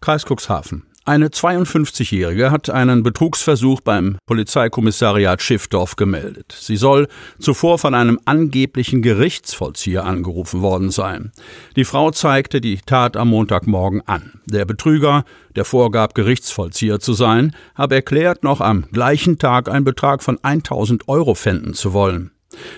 [0.00, 0.86] Kreis Cuxhaven.
[1.04, 6.54] Eine 52-Jährige hat einen Betrugsversuch beim Polizeikommissariat Schiffdorf gemeldet.
[6.56, 7.08] Sie soll
[7.40, 11.32] zuvor von einem angeblichen Gerichtsvollzieher angerufen worden sein.
[11.74, 14.40] Die Frau zeigte die Tat am Montagmorgen an.
[14.46, 15.24] Der Betrüger,
[15.56, 21.08] der vorgab, Gerichtsvollzieher zu sein, habe erklärt, noch am gleichen Tag einen Betrag von 1000
[21.08, 22.30] Euro fänden zu wollen.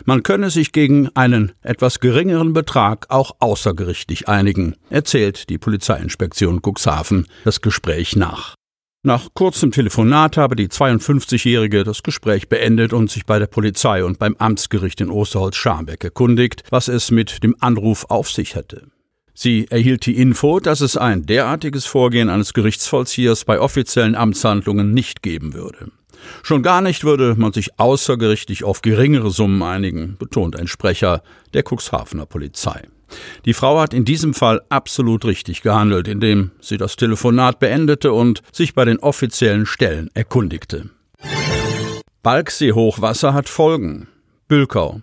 [0.04, 7.26] Man könne sich gegen einen etwas geringeren Betrag auch außergerichtlich einigen, erzählt die Polizeiinspektion Cuxhaven
[7.44, 8.54] das Gespräch nach.
[9.06, 14.18] Nach kurzem Telefonat habe die 52-Jährige das Gespräch beendet und sich bei der Polizei und
[14.18, 18.86] beim Amtsgericht in Osterholz-Scharmbeck erkundigt, was es mit dem Anruf auf sich hätte.
[19.34, 25.22] Sie erhielt die Info, dass es ein derartiges Vorgehen eines Gerichtsvollziehers bei offiziellen Amtshandlungen nicht
[25.22, 25.90] geben würde.
[26.42, 31.62] Schon gar nicht würde man sich außergerichtlich auf geringere Summen einigen, betont ein Sprecher der
[31.62, 32.82] Cuxhavener Polizei.
[33.44, 38.42] Die Frau hat in diesem Fall absolut richtig gehandelt, indem sie das Telefonat beendete und
[38.52, 40.90] sich bei den offiziellen Stellen erkundigte.
[42.22, 44.08] Balksee-Hochwasser hat Folgen.
[44.48, 45.00] Bülkau.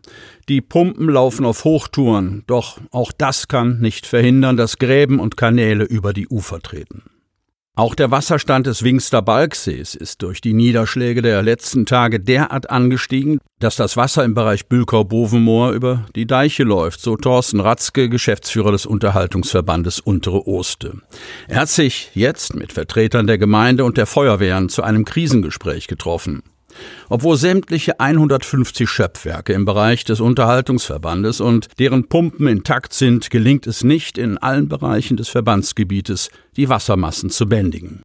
[0.50, 5.84] Die Pumpen laufen auf Hochtouren, doch auch das kann nicht verhindern, dass Gräben und Kanäle
[5.84, 7.04] über die Ufer treten.
[7.78, 13.40] Auch der Wasserstand des Wingster Balksees ist durch die Niederschläge der letzten Tage derart angestiegen,
[13.60, 18.86] dass das Wasser im Bereich Bülkau-Bovenmoor über die Deiche läuft, so Thorsten Ratzke, Geschäftsführer des
[18.86, 20.98] Unterhaltungsverbandes Untere Oste.
[21.48, 26.44] Er hat sich jetzt mit Vertretern der Gemeinde und der Feuerwehren zu einem Krisengespräch getroffen.
[27.10, 33.84] Obwohl sämtliche 150 Schöpfwerke im Bereich des Unterhaltungsverbandes und deren Pumpen intakt sind, gelingt es
[33.84, 38.02] nicht, in allen Bereichen des Verbandsgebietes die Wassermassen zu bändigen.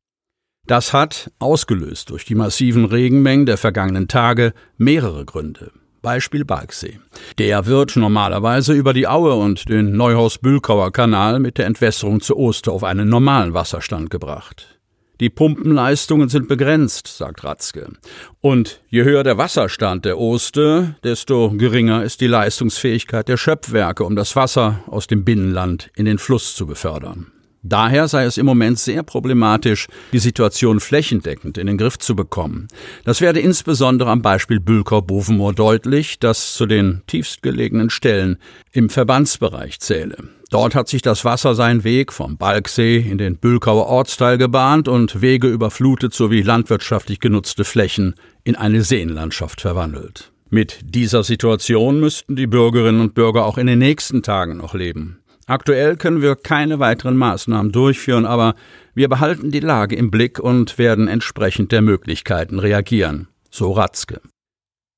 [0.66, 5.70] Das hat, ausgelöst durch die massiven Regenmengen der vergangenen Tage, mehrere Gründe.
[6.02, 7.00] Beispiel Balksee.
[7.38, 12.72] Der wird normalerweise über die Aue und den Neuhaus-Bülkauer Kanal mit der Entwässerung zu Oster
[12.72, 14.75] auf einen normalen Wasserstand gebracht.
[15.20, 17.92] Die Pumpenleistungen sind begrenzt, sagt Ratzke.
[18.40, 24.14] Und je höher der Wasserstand der Oste, desto geringer ist die Leistungsfähigkeit der Schöpfwerke, um
[24.14, 27.32] das Wasser aus dem Binnenland in den Fluss zu befördern.
[27.68, 32.68] Daher sei es im Moment sehr problematisch, die Situation flächendeckend in den Griff zu bekommen.
[33.04, 38.38] Das werde insbesondere am Beispiel Bülkau-Bovenmoor deutlich, das zu den tiefstgelegenen Stellen
[38.72, 40.16] im Verbandsbereich zähle.
[40.50, 45.20] Dort hat sich das Wasser seinen Weg vom Balksee in den Bülkauer Ortsteil gebahnt und
[45.20, 48.14] Wege überflutet sowie landwirtschaftlich genutzte Flächen
[48.44, 50.30] in eine Seenlandschaft verwandelt.
[50.48, 55.18] Mit dieser Situation müssten die Bürgerinnen und Bürger auch in den nächsten Tagen noch leben.
[55.48, 58.56] Aktuell können wir keine weiteren Maßnahmen durchführen, aber
[58.94, 63.28] wir behalten die Lage im Blick und werden entsprechend der Möglichkeiten reagieren.
[63.50, 64.20] So Ratzke.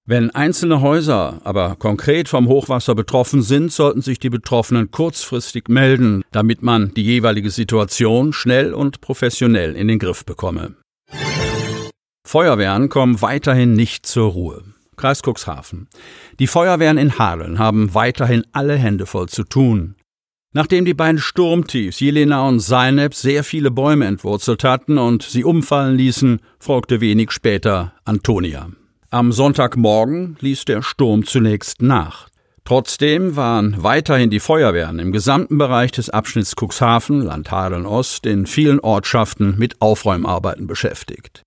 [0.07, 6.23] Wenn einzelne Häuser aber konkret vom Hochwasser betroffen sind, sollten sich die Betroffenen kurzfristig melden,
[6.33, 10.77] damit man die jeweilige Situation schnell und professionell in den Griff bekomme.
[12.27, 14.65] Feuerwehren kommen weiterhin nicht zur Ruhe.
[14.97, 15.89] Kreis Cuxhaven.
[16.39, 19.95] Die Feuerwehren in Hadeln haben weiterhin alle Hände voll zu tun.
[20.59, 25.97] Nachdem die beiden Sturmtiefs Jelena und Seinep sehr viele Bäume entwurzelt hatten und sie umfallen
[25.97, 28.69] ließen, folgte wenig später Antonia.
[29.09, 32.29] Am Sonntagmorgen ließ der Sturm zunächst nach.
[32.65, 38.81] Trotzdem waren weiterhin die Feuerwehren im gesamten Bereich des Abschnitts Cuxhaven, Landhadeln Ost, in vielen
[38.81, 41.45] Ortschaften mit Aufräumarbeiten beschäftigt.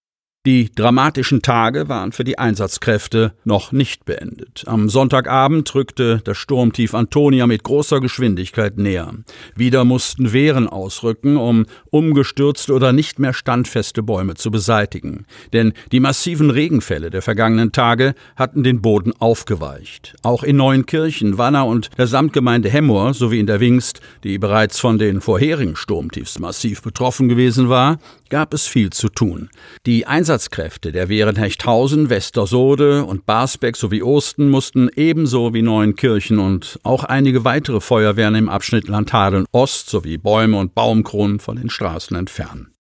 [0.47, 4.63] Die dramatischen Tage waren für die Einsatzkräfte noch nicht beendet.
[4.65, 9.13] Am Sonntagabend rückte das Sturmtief Antonia mit großer Geschwindigkeit näher.
[9.55, 15.27] Wieder mussten Wehren ausrücken, um umgestürzte oder nicht mehr standfeste Bäume zu beseitigen.
[15.53, 20.15] Denn die massiven Regenfälle der vergangenen Tage hatten den Boden aufgeweicht.
[20.23, 24.97] Auch in Neuenkirchen, Wanner und der Samtgemeinde Hemmoor sowie in der Wingst, die bereits von
[24.97, 27.99] den vorherigen Sturmtiefs massiv betroffen gewesen war,
[28.31, 29.49] gab es viel zu tun.
[29.85, 36.79] Die Einsatzkräfte der Wehren Hechthausen, Westersode und Barsbeck sowie Osten mussten ebenso wie Neuenkirchen und
[36.83, 42.15] auch einige weitere Feuerwehren im Abschnitt Landhadeln Ost sowie Bäume und Baumkronen von den Straßen
[42.15, 42.73] entfernen.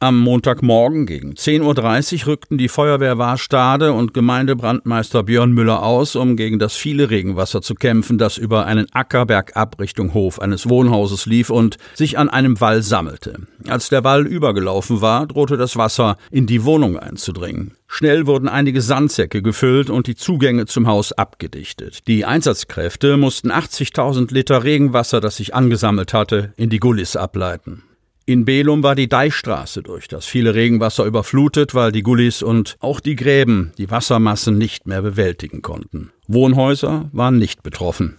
[0.00, 6.36] Am Montagmorgen gegen 10.30 Uhr rückten die Feuerwehr Warstade und Gemeindebrandmeister Björn Müller aus, um
[6.36, 11.26] gegen das viele Regenwasser zu kämpfen, das über einen Acker bergab Richtung Hof eines Wohnhauses
[11.26, 13.40] lief und sich an einem Wall sammelte.
[13.66, 17.72] Als der Wall übergelaufen war, drohte das Wasser in die Wohnung einzudringen.
[17.88, 22.06] Schnell wurden einige Sandsäcke gefüllt und die Zugänge zum Haus abgedichtet.
[22.06, 27.82] Die Einsatzkräfte mussten 80.000 Liter Regenwasser, das sich angesammelt hatte, in die Gullis ableiten.
[28.28, 33.00] In Belum war die Deichstraße durch das viele Regenwasser überflutet, weil die Gullis und auch
[33.00, 36.10] die Gräben die Wassermassen nicht mehr bewältigen konnten.
[36.26, 38.18] Wohnhäuser waren nicht betroffen.